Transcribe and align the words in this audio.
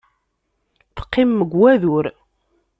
Teqqimem 0.95 1.39
deg 1.41 1.51
wadur. 1.59 2.05